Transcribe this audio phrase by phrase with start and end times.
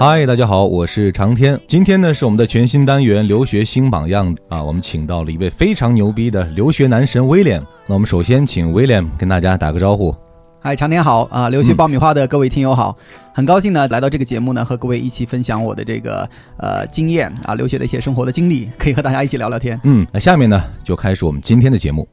[0.00, 1.60] 嗨，大家好，我是长天。
[1.66, 7.60] 今天呢是我们的全新单元留学新榜样啊，我们请到了一位非常牛逼的留学男神威廉。
[7.88, 10.14] 那我们首先请威廉跟大家打个招呼。
[10.60, 11.48] 嗨，长天好啊！
[11.48, 12.96] 留学爆米花的各位听友好，
[13.34, 19.80] 很高兴呢来到这个节目呢，和各位一起分享我的这个呃经验啊，留学的一些生活的经历，可以和大家一起聊聊天。
[19.82, 22.08] 嗯，那下面呢就开始我们今天的节目。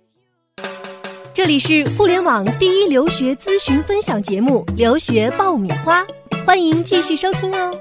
[1.36, 6.02] 这里是互联网第一留学咨询分享节目《留学爆米花》，
[6.45, 7.72] 欢迎继续收听哦。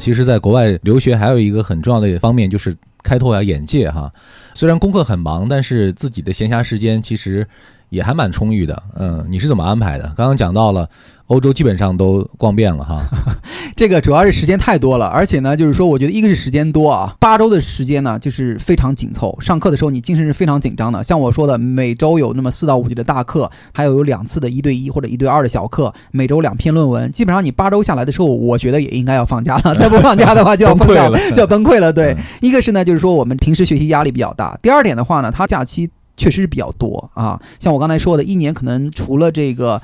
[0.00, 4.12] 其实，在国外留学还有一个很重要的方面就是开拓下眼界哈。
[4.52, 7.46] 虽然功课很忙，但是自己的闲暇时间其实。
[7.88, 10.12] 也还蛮充裕的，嗯，你是怎么安排的？
[10.16, 10.90] 刚刚讲到了
[11.26, 13.04] 欧洲基本上都逛遍了哈，
[13.74, 21.02] 这个主要是时间太多了，而且呢，就是说我觉得一个是时间多啊，八周的时间呢就是非常紧凑，上课的时候你精神是非常紧张的。
[21.02, 31.92] 像我说的，每周有那么四到五节的大课，还有有两次的一对一或者一对二的小课，每周两篇论文，基本上你八周下来的时候，我觉得也应该要放假了， 再不放假的话就要崩溃了， 就要崩溃了。
[31.92, 35.90] 对，一个是呢，就是说我们平时学习压力比较大，第二点的话呢，它假期。
[36.18, 39.78] 确实是比较多啊，像我刚才说的，一年可能除了这个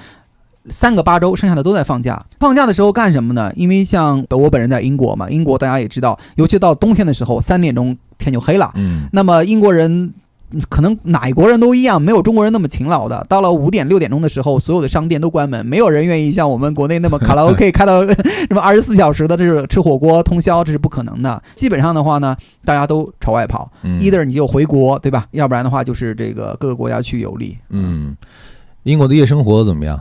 [0.70, 2.24] 三个八周，剩下的都在放假。
[2.38, 3.52] 放假的时候干什么呢？
[3.56, 8.70] 因为像我本人在英国嘛，英国大家也知道，尤其到冬天的时候，三点钟天就黑了。
[8.76, 10.12] 嗯，那么英国人。
[10.68, 13.24] 可能哪一国人都一样，没有中国人那么勤劳的。
[13.26, 18.14] 到了五点六点钟的时候，所有的商店都关门，没有人愿意像我们国内那么卡拉 OK 开到什
[18.50, 21.42] 么二十四小时的，这是吃火锅通宵，这是不可能的。
[21.54, 25.26] 基本上的话呢，大家都朝外跑，either 你就回国，对吧？
[25.30, 27.56] 要不然的话就是这个各个国家去游历。
[27.70, 28.14] 嗯，
[28.82, 29.98] 英国的夜生活怎么样？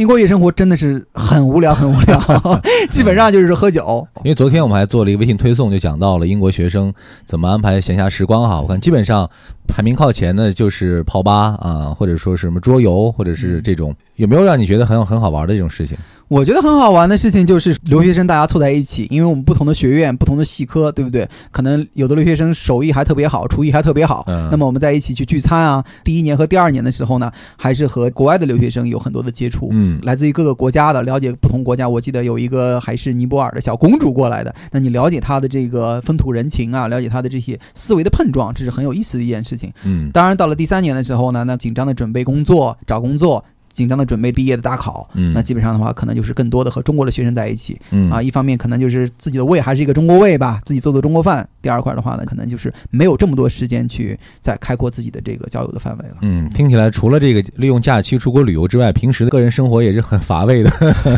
[0.00, 2.18] 英国夜生活真的是很无聊，很无聊，
[2.90, 4.02] 基本上就是喝酒。
[4.24, 6.90] 因为昨天我们还做了一个微信推送，就讲到了英国学生
[7.26, 8.58] 怎么安排闲暇时光哈。
[8.62, 9.28] 我看基本上
[9.68, 15.98] 排名靠前的就是泡吧啊，或者说是什么桌游，或者是这种，有没有让你觉得很很好玩的这种事情？
[16.30, 21.28] 我觉得很好玩的事情就是留学生大家凑在一起，因为我们不同的学院、不同的系科，对不对？
[21.50, 24.24] 可能有的留学生手艺还特别好，厨艺还特别好。
[24.48, 29.70] 那么我们在一起去聚餐啊，第一年和第二年的时候呢，还是和国外的留学生有很多的接触。
[29.72, 31.88] 嗯，来自于各个国家的，了解不同国家。
[31.88, 39.72] 我记得有一个还是尼泊尔的小公主过来的，那你了解她的这个风土人情啊，了解她的这些思维的碰撞，这是很有意思的一件事情。
[39.82, 43.44] 嗯，当然到了第三年的时候呢，那紧张的准备工作、找工作。
[43.72, 51.48] 紧张的准备毕业的大考，嗯，那基本上的话，可能就是更多的和中国的学生在一起，嗯啊，一方面可能就是自己的胃还是一个中国胃吧，自己做做中国饭。
[51.62, 56.16] 第二块的话呢，可能就是没有这么多时间去再开阔自己的这个交友的范围了。
[56.22, 60.70] 嗯，听起来除了这个利用假期出国旅游之外，平时的个人生活也是很乏味的。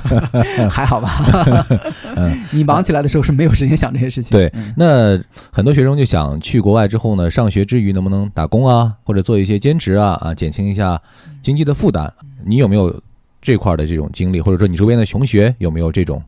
[0.68, 1.24] 还好吧？
[2.16, 4.36] 嗯， 你忙起来的时候是没有时间想这些事情。
[4.36, 5.18] 对，那
[5.52, 11.00] 很多学生就想去国外之后呢，上学之余能不能打工啊，或者做一些兼职啊，啊，减轻一下
[11.40, 12.12] 经济的负担。
[12.44, 12.94] 你有没有
[13.40, 16.22] 这块的这种经历，或者说你周边的同学有没有这种？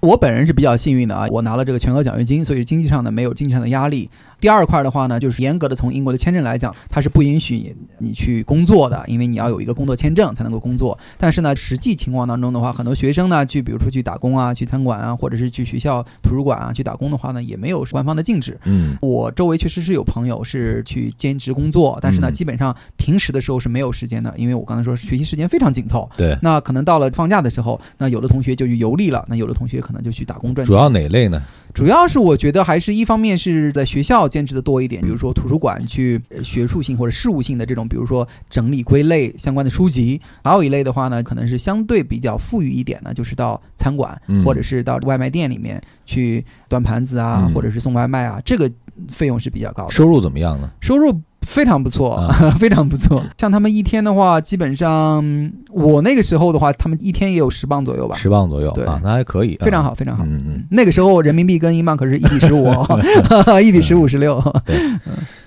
[0.00, 4.10] 我本人是比较幸运的啊，我拿了这个全额奖学金，所以经济上呢没有经济上的压力。
[4.44, 10.98] 第二块的话呢，就是严格的从英国的签证来讲，它是不允许你去工作的，因为你要有一个工作签证才能够工作。
[11.16, 18.60] 但是呢，实际情况当中的话，很多学生呢，去比如说去打工啊，去餐馆啊，或者是去学校图书馆啊去打工的话呢，也没有官方的禁止。
[18.64, 26.06] 嗯，我周围确实是有朋友是去兼职工作，但是呢，基本上平时的时候是没有时间的，因为我刚才说学习时间非常紧凑。
[26.18, 30.70] 对，那可能到了放假的时候，那有的同学就去游历了，那有的同学可能就去打工赚钱。
[30.70, 31.42] 主要哪类呢？
[31.72, 48.68] 主要是我觉得还是一方面是在学校兼职的多一点，比如说图书馆去学术性或者事务性的这种，比如说整理归类相关的书籍；还有一类的话呢，可能是相对比较富裕一点呢，就是到餐馆或者是到外卖店里面去端盘子啊，或者是送外卖啊，这个
[49.08, 49.92] 费用是比较高的。
[49.92, 50.68] 收入怎么样呢？
[50.80, 51.16] 收入。
[51.44, 53.22] 非常不错，啊 非常不错。
[53.38, 55.24] 像他们一天的话，基本上
[55.70, 58.16] 我那个时候的话，他们一天也有十磅左右吧。
[58.16, 60.24] 十磅左右，对啊，那还可以，非常好，非常好。
[60.26, 62.66] 嗯嗯，那个时候人民币跟英镑可是一比十五，
[63.62, 64.42] 一比十五十六。
[64.64, 64.76] 对，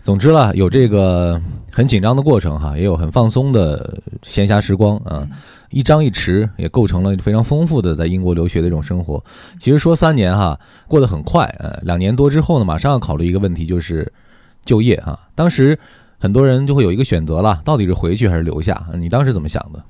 [0.03, 1.41] 总之了，有这个
[1.71, 5.27] 很紧张的过程哈，也有很放松的闲暇时光啊。
[5.69, 9.21] 一张一弛也构成了非常丰富的在英国留学的这种生活。
[9.59, 10.57] 其实说三年哈，
[10.87, 14.11] 过得很快，呃，两年多之后呢，马上要考虑一个问题，就是。
[14.67, 15.79] 就业啊，当时
[16.19, 18.79] 很多人就会有一个选择了，到底是回去还是留下？
[18.95, 19.81] 你当时怎么想的？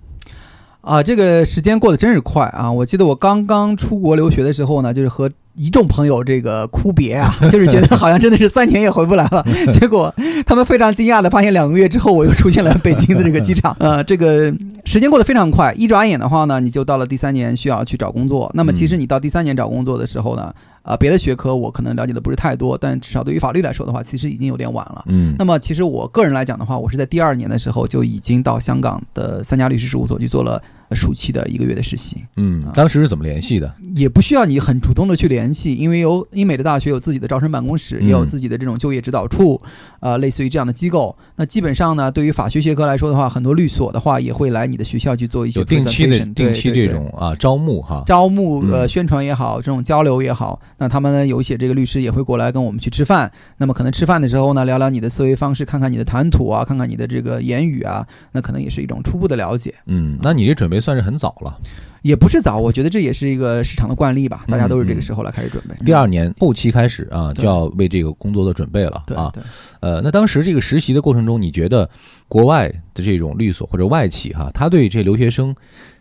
[0.81, 2.71] 啊，这个时间过得真是快啊！
[2.71, 9.43] 我记得我刚刚出国留学的时候呢，就是和一众朋友这个哭别啊， 就是觉得好像真的是三年也回不来了。
[9.73, 10.13] 结果
[10.45, 13.75] 他们非常惊讶的发现，两个月之后我又出现了北京的这个机场。
[13.79, 14.53] 呃， 这个
[14.85, 18.49] 时间过得非常快，一转眼的话呢，你就到了第三年需要去找工作。
[18.53, 20.53] 那么其实你到第三年找工作的时候呢？
[20.87, 25.03] 啊，别的学科我可能了解的不是太多，但至少对于法律来说的话，其实已经有点晚了。
[25.07, 30.63] 嗯，那么其实我个人来讲的话，我是在第二年的时候就已经到香港的三家律师事务所去做了。
[30.95, 33.73] 暑期的一个月的实习，嗯，当时是怎么联系的？
[33.95, 39.61] 也不需要你很主动的去联系，因为有英美的大学有自己的招生办公室，也有自己的这种就业指导处，
[39.99, 41.15] 呃，类似于这样的机构。
[41.35, 50.59] 那基本上呢，对于法学学科来说的话，很多律所的话也会来你的学校去做一些定期的定期这种啊招募哈，招募呃宣传也好，这种交流也好。
[50.77, 53.31] 那他们呢有一些这个律师也会过来跟我们去吃饭。
[53.57, 59.73] 那么可能吃饭的时候呢，聊聊你的思维方式，看看你的谈吐啊，看看你的这个言语啊，那可能也是一种初步的了解。
[59.87, 61.59] 嗯，那你这准备算是很早了。
[62.03, 65.75] 也不是早，我觉得这也是一个市场的惯例吧，大家都是这个时候来开始准备。
[65.83, 69.33] 第二年后期开始啊，就要为这个工作做准备了啊。
[69.81, 71.89] 呃，那当时这个实习的过程中，你觉得
[72.29, 75.53] 国外的这种律所或者外企哈，他对这留学生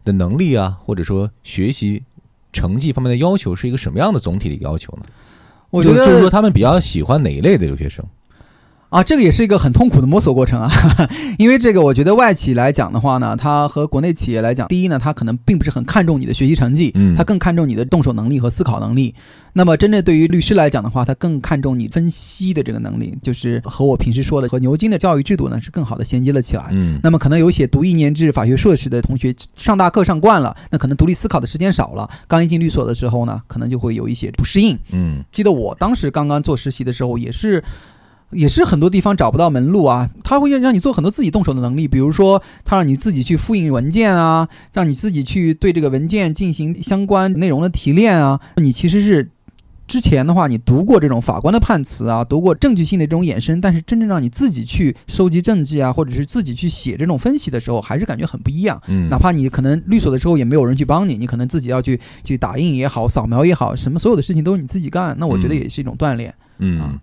[0.05, 2.05] 的能力啊，或者说学习
[2.52, 5.06] 成绩方面的要求是一个什么样的总体的要求呢？
[5.70, 8.05] 我觉得就是说他们比较喜欢哪一类的留学生？
[8.96, 10.70] 啊，这个也是一个很痛苦的摸索过程啊，
[11.37, 19.14] 因为这个我觉得外企来讲的话呢，它和国内企业来讲，第一呢，它可能并不是很看重你的学习成绩，嗯，它更看重你的动手能力和思考能力。
[19.52, 26.66] 那么真正对于律师来讲的话，他更看重你分析的这个能力，就是和我平时说的和牛津的教育制度呢是更好的衔接了起来。
[26.70, 34.78] 嗯，那么可能有些读一年制法学硕士的同学上大课上惯了，那可能独立思考的时间少了，刚一进律所的时候呢，可能就会有一些不适应。
[34.93, 37.62] 嗯，记得我当时刚刚做实习的时候也是。
[38.31, 48.40] 也是很多地方找不到门路啊，他会让你做很多自己动手的能力，比如说他让你自己去复印文件啊，让你自己去对这个文件进行相关内容的提炼啊。
[48.56, 49.31] 你其实是
[49.87, 58.82] 之前的话，你读过这种法官的判词啊，读过证据性的这种衍生，但是真正让你自己去收集证据啊，或者是自己去写这种分析的时候，还是感觉很不一样。
[58.88, 66.34] 嗯，哪怕你可能律所的时候也没有人去帮你，你可能自己要去去打印也好，扫描也好，什么所有的事情都是你自己干，那我觉得也是一种锻炼。
[66.58, 66.99] 嗯。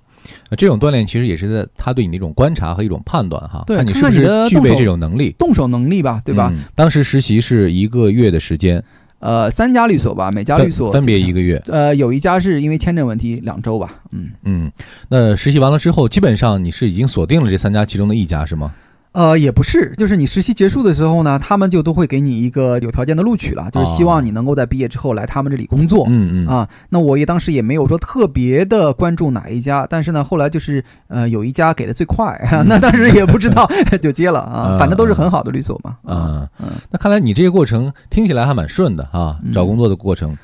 [0.50, 6.54] 那这种锻炼其实也是在他对你的一种观察和一种判断哈，看你是不是具备这种能力，动手能力吧，对吧？
[6.76, 8.84] 当时实习是一个月的时间，
[9.20, 14.72] 呃，三家律所吧，每家律所分别一个月，呃，有一家是因为签证问题两周吧，嗯嗯。
[15.10, 18.74] 那实习完了之后，基本上你是已经锁定了这三家其中的一家是吗？
[19.14, 26.06] 呃，也不是，就是你实习结束的时候呢，他们就都会给你一个有条件的录取了，就是希望你能够在毕业之后来他们这里工作。
[26.10, 33.70] 嗯嗯啊，那我也当时也没有说特别的关注哪一家，但是呢，后来就是呃有一家给的最快， 那当时也不知道
[34.02, 35.96] 就接了啊，反正都是很好的律所嘛。
[36.12, 40.36] 啊嗯，那看来你这个过程听起来还蛮顺的啊，找工作的过程。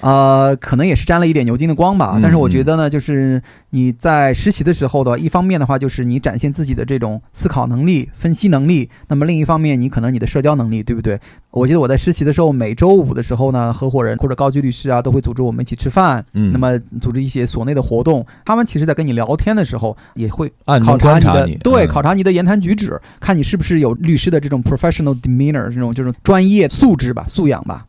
[0.00, 11.18] 呃，可能也是沾了一点牛津的光吧，但是我觉得呢，就是你在实习的时候的，一方面的话就是你展现自己的这种思考能力、分析能力，那么另一方面你可能你的社交能力，对不对？
[11.50, 20.52] 我记得我在实习的时候，每周五的时候呢，合伙人或者高级律师啊，都会组织我们一起吃饭，嗯，那么组织一些所内的活动，他们其实在跟你聊天的时候，也会
[20.84, 27.86] 考察你的，对，考察你的言谈举止，看你是不是有律师的这种 professional demeanor 这种这种专业素质吧、素养吧。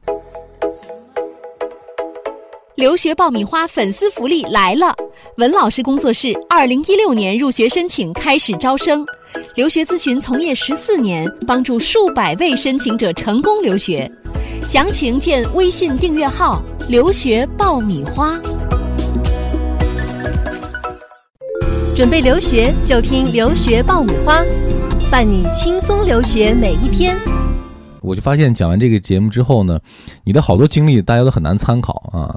[2.78, 4.96] 留学爆米花粉丝福利来了！
[5.38, 9.04] 文老师工作室二零一六年入学申请开始招生，
[9.56, 14.08] 留学咨询从业十四年，帮助数百位申请者成功留学。
[14.62, 18.40] 详情见微信订阅号“留学爆米花”。
[21.98, 24.44] 准备留学就听“留学爆米花”，
[25.10, 27.18] 伴你轻松留学每一天。
[28.02, 29.80] 我就发现讲完这个节目之后呢，
[30.24, 32.34] 你的好多经历大家都很难参考啊。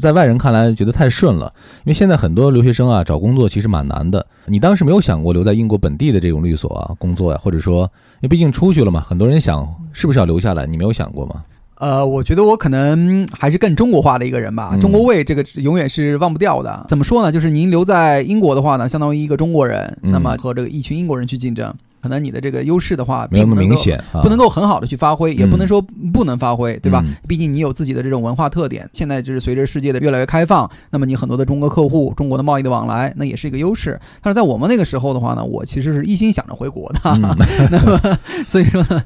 [0.00, 1.52] 在外人看来觉得太顺了，
[1.84, 4.24] 因为现在很多留学生啊找工作其实蛮难的。
[4.46, 7.82] 你当时没有想过留在英国本地的这种律所啊工作呀，或者说，
[8.20, 11.42] 因为毕竟出去了嘛，很多人想是不是要留下来，你没有想过吗？
[11.78, 16.86] 呃，我觉得我可能还是更中国化的一个人吧，中国味这个永远是忘不掉的。
[16.88, 17.32] 怎么说呢？
[17.32, 21.74] 就是您留在英国的话呢，相当于一个中国人，那么和这个一群英国人去竞争。
[22.02, 25.80] 可能你的这个优势的话，没有那么明显，不能够很好的去发挥，也不能说
[26.12, 27.04] 不能发挥，对吧？
[27.28, 28.88] 毕竟你有自己的这种文化特点。
[28.92, 34.00] 现在就是随着世界的越来越开放，那么你很多的中国客户、中国的贸易的往来，那也是一个优势。
[34.20, 37.00] 但是在我们那个时候的话呢，我其实是一心想着回国的，
[37.70, 39.02] 那么所以说呢。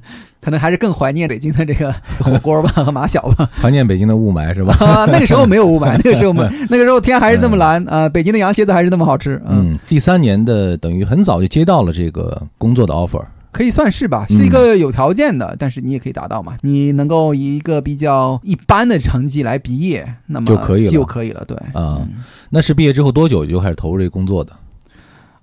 [0.46, 4.76] 可能还是更怀念北京的这个 火锅吧和马小吧，怀念北京的雾霾是吧？
[4.78, 9.42] 啊那个时候没有雾霾， 那个时候我们那个时候天还是那么蓝啊，北京的羊蝎子还是那么好吃。
[9.48, 22.06] 嗯，第三年的等于很早就接到了这个工作的 offer，可以算是吧，是一个有条件的，但是你也可以达到嘛，你能够以一个比较一般的成绩来毕业，那么就可以了，就可以了，对啊。
[22.50, 24.52] 那是毕业之后多久就开始投入这个工作的？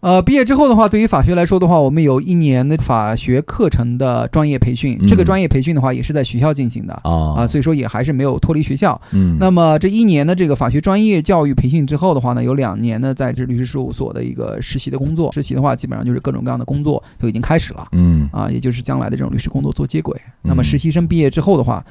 [0.03, 4.99] 呃，毕业之后的话，对于法学来说的话，我们有一年的法学课程的专业培训。
[5.07, 8.99] 这个专业培训的话，也是在学校进行的啊啊，所以说也还是没有脱离学校。
[9.11, 15.31] 嗯，那么这一年的这个法学专业教育培训之后的话呢，有两年呢在这律师事务所的一个实习的工作。
[15.31, 17.87] 实习的话，基本上就是各种各样的工作就已经开始了。
[17.93, 20.19] 嗯，啊，也就是将来的这种律师工作做接轨。
[20.41, 21.81] 那么实习生毕业之后的话，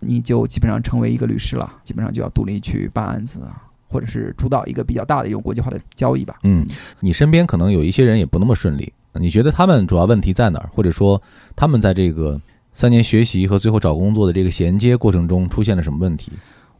[0.00, 3.71] 你就基本上成为一个律师了，基本上就要独立去办案子啊。
[3.92, 6.38] 或者是主导一个比较大的一种国际化的交易吧。
[6.42, 6.66] 嗯，
[6.98, 10.70] 你身边可能有一些人也不那么顺利，你觉得他们主要问题在哪儿？
[10.72, 11.20] 或者说
[11.54, 12.40] 他们在这个
[12.72, 16.32] 三年学习和最后找工作的这个衔接过程中出现了什么问题？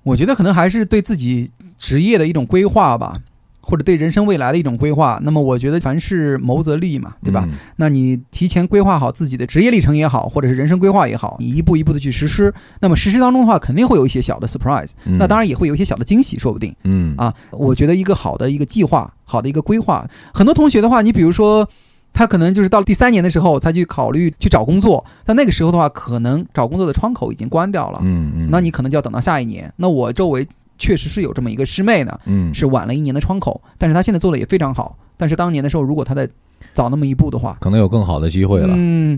[0.02, 3.14] 我觉得可能还是对自己职业的一种规划吧。
[3.62, 7.49] 或者对人生未来的一种规划，那么我觉得凡事谋则利嘛，对吧？
[7.76, 16.75] 那你提前规划好自己的职业历程也好，或者是人生规划也好，你一步一步的去实施，那么实施当中的话，肯定会有一些小的 surprise，那当然也会有一些小的惊喜，说不定。
[16.83, 21.69] 嗯啊，我觉得一个好的一个计划，好的一个规划，很多同学的话，你比如说
[22.12, 28.00] 他可能就是到了第三年的时候才去考虑去找工作，但那个时候的话，可能找工作的窗口已经关掉了。
[28.02, 29.73] 嗯嗯，那你可能就要等到下一年。
[29.76, 30.47] 那我周围。
[30.83, 34.99] 确实是有这么一个师妹呢，嗯，是晚了一年的窗口，但是她现在做的也非常好。
[35.17, 36.29] 但是当年的时候，如果她再
[36.75, 38.75] 早那么一步的话，可能有更好的机会了。
[38.77, 39.17] 嗯，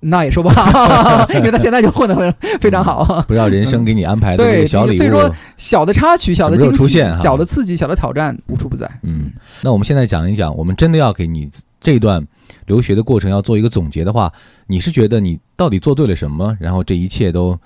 [0.00, 3.22] 那也说不好， 因为她现在就混得非非常好。
[3.28, 8.90] 不知道人生给你安排的这个小礼物，所以说小的插曲、小的惊喜、小的刺激、小的挑战无处不在。
[9.02, 9.30] 嗯，
[9.62, 11.48] 那我们现在讲一讲，我们真的要给你
[11.80, 12.26] 这段
[12.66, 14.32] 留学的过程要做一个总结的话，
[14.66, 16.56] 你是觉得你到底做对了什么？
[16.58, 17.56] 然后这一切都。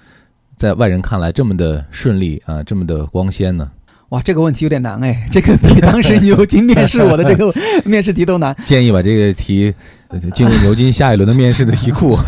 [0.59, 3.71] 在外人看来这么的顺利啊，这么的光鲜呢？
[4.09, 7.55] 哇，这个问题有点难哎， 这个比当时牛津面试我的这个
[7.88, 8.57] 面试题都难。
[8.65, 9.73] 建议把这个题
[10.35, 12.19] 进入牛津下一轮的面试的题库。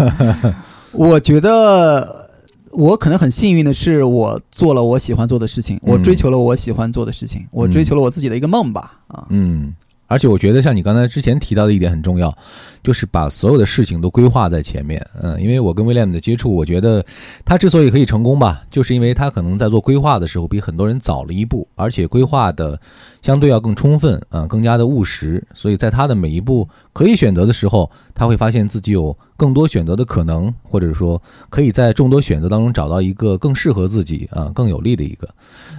[0.92, 2.30] 我觉得
[2.70, 9.00] 我可能很幸运的是，我做了我喜欢做的事情，我追求了我喜欢做的事情，我追求了我自己的一个梦吧。
[9.08, 9.74] 啊，嗯。
[10.06, 12.36] 而且我觉得，像你刚才之前提到的一点很重要，
[12.82, 15.04] 就是把所有的事情都规划在前面。
[15.20, 17.04] 嗯，因为我跟威廉的接触，我觉得
[17.44, 22.80] 他之所以可以成功吧，就是因为他可能在做规划的时候比很多人早了一步，而且规划的
[23.22, 25.42] 相对要更充分，嗯，更加的务实。
[25.54, 35.28] 所以在他的每一步可以选择的时候，他会发现自己有更多选择的可能，或者说可以在众多选择当中找到一个更适合自己啊、更有利的一个。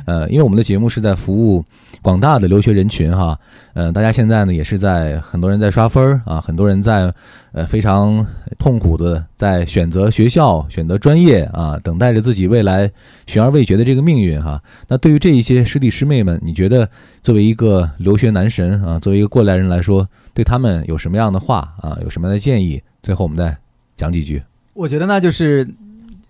[0.06, 1.64] 呃，因为我们的节目是在服务
[2.02, 3.38] 广大的留学人群哈，
[3.74, 7.14] 嗯，大家现在呢也是在很多人在刷分儿啊，很多人在在
[7.54, 8.26] 呃非常
[8.60, 12.92] 痛苦的在选择学校、选择专业啊，等待着自己未来
[13.28, 14.62] 悬而未决的这个命运哈。
[14.90, 16.90] 那对于这一些师弟师妹们，你觉得
[17.24, 22.82] 作为一个留学男神啊，作为一个过来人来说，对他们有什么样的话啊，有什么样的建议？
[23.02, 23.58] 最后我们再
[23.96, 24.44] 讲几句。
[24.74, 25.68] 我觉得那，就是。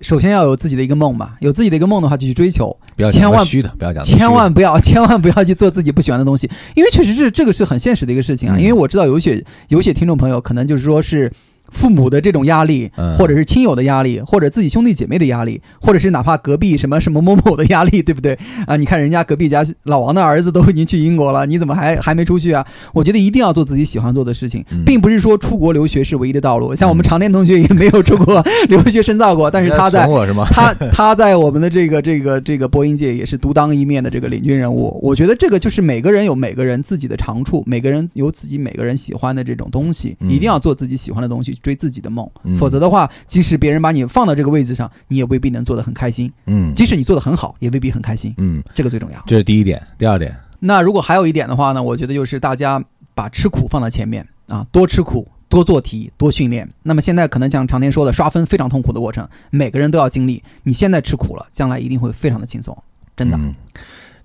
[0.01, 8.57] 首先要有自己的一个梦嘛，有自己的一个梦的话就去追求，不要千万虚的，不要讲，千万不要，千万不要去做自己不喜欢的东西，因为确实是这个是很现实的一个事情啊。
[8.59, 11.31] 因为我知道有些有些听众朋友可能就是说是。
[11.71, 18.37] 父母的这种压力，或者是亲友的压力，或者自己兄弟姐妹的压力，或者是哪怕隔壁什么什么某某的压力， 对不对
[18.67, 18.75] 啊？
[18.75, 22.65] 你看人家隔壁家老王的儿子都已经去英国了，你怎么还还没出去啊？
[22.93, 26.75] 我觉得一定要做自己喜欢做的事情，并不是说出国留学是唯一的道路。
[26.75, 30.05] 像我们常年同学也没有出国 留学深造过，但是他在
[30.51, 34.99] 他他在我们的这个这个这个播音界也是独当一面的这个领军人物。
[35.01, 41.57] 我觉得这个就是每个人有每个人自己的长处，每个人有自己每个人喜欢的这种东西，一定要做自己喜欢的东西。
[41.61, 46.31] 追自己的梦，否则的话，即使别人把你放到这个位置上，你也未必能做得很开心。
[46.45, 48.33] 嗯，即使你做得很好，也未必很开心。
[48.37, 49.23] 嗯，这个最重要。
[49.27, 50.35] 这是第一点，第二点。
[50.59, 51.81] 那如果还有一点的话呢？
[51.81, 52.83] 我觉得就是大家
[53.15, 56.69] 把吃苦放到前面啊，多吃苦，多做题，多训练。
[56.83, 60.43] 那么现在可能像常年说的，刷分非常痛苦的过程，每个人都要经历。
[60.63, 62.77] 你现在吃苦了，将来一定会非常的轻松，
[63.15, 63.39] 真的。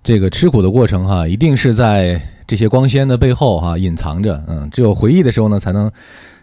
[0.05, 4.45] 这个吃苦的过程哈，一定是在这些光鲜的背后哈隐藏着。
[4.47, 5.91] 嗯，只有回忆的时候呢，才能。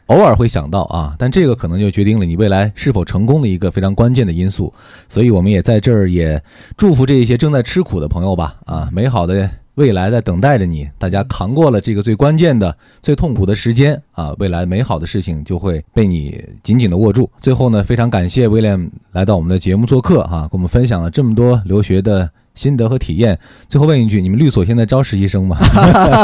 [0.08, 4.74] 偶尔会想到啊，但这个可能就决定了你未来是否成功的一个非常关键的因素。
[5.08, 6.42] 所以我们也在这儿也
[6.76, 8.56] 祝福这一些正在吃苦的朋友吧。
[8.66, 10.88] 啊，美好的未来在等待着你。
[10.98, 17.30] 大家扛过了这个最关键的、最痛苦的时间啊，未来美好的事情就会被你紧紧的握住。
[17.38, 22.30] 最后呢，非常感谢威廉来到我们的节目做客哈，跟我们分享了这么多留学的。
[22.56, 23.38] 心得和体验。
[23.68, 25.58] 最后问一句，你们律所现在招实习生吗？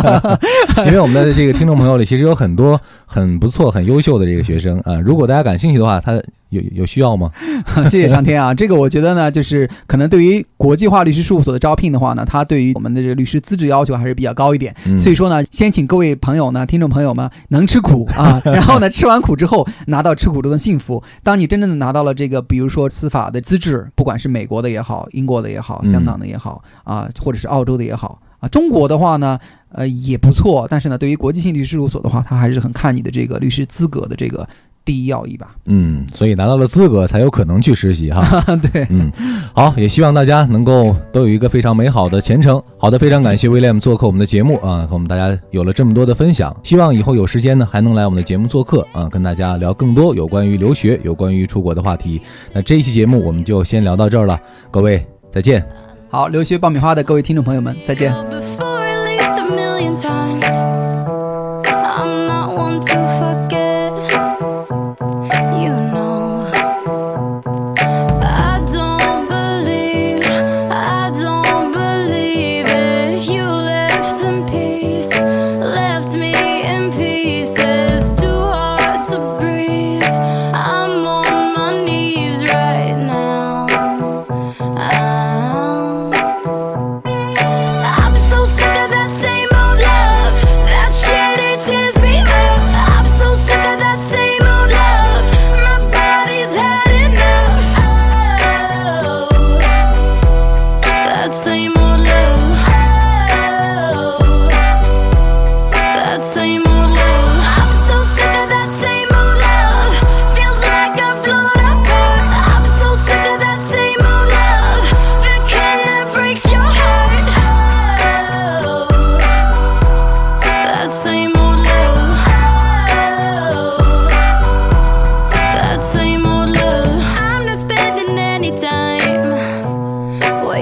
[0.87, 4.99] 因为我们的这个听众朋友里，其实有很多很不错、很优秀的这个学生啊。
[4.99, 6.21] 如果大家感兴趣的话，他。
[6.49, 7.31] 有有需要吗？
[7.89, 14.75] 谢谢上天啊，这个我觉得呢，就是可能对于国际化律师事务所的招聘的话呢，它对于我们的这个律师资质要求还是比较高一点。
[14.99, 21.03] 所以说呢，先请各位朋友呢，听众朋友们能吃苦啊， 然后呢，吃完苦之后拿到吃苦中的幸福。
[21.23, 28.21] 当你真正的拿到了这个，比如说司法的资质，不管是美国的也好，英国的也好，香港的也好啊，或者是澳洲的也好。
[28.39, 28.49] 啊。
[28.49, 29.37] 中国的话呢，
[29.71, 34.47] 呃也不错，但是呢，对于国际性律师事务所的话，他还是很看你的这个律师资格的这个。
[34.89, 38.43] 第一要义吧，嗯，所以拿到了资格才有可能去实习哈。
[38.73, 39.11] 对，嗯，
[39.53, 42.59] 好，也希望大家能够都有一个非常美好的前程。
[42.75, 46.51] 好的，非常感谢威廉做客我们的节目啊，和我们大家有了这么多的分享。
[46.63, 52.19] 希望以后有时间呢，还能来我们的节目做客啊，跟大家聊更多有关于留学、有关于出国的话题。
[52.51, 54.39] 那这一期节目我们就先聊到这儿了，
[54.71, 55.63] 各位再见。
[56.09, 58.11] 好，留学爆米花的各位听众朋友们，再见。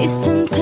[0.00, 0.57] wasting time